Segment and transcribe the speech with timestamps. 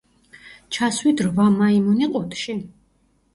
[0.77, 2.57] ჩასვით რვა მაიმუნი ყუთში.